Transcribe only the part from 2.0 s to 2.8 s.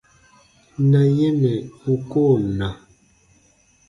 koo na.